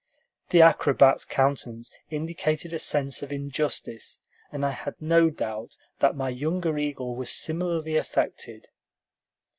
[0.49, 4.19] The acrobat's countenance indicated a sense of injustice,
[4.51, 8.69] and I had no doubt that my younger eagle was similarly affected.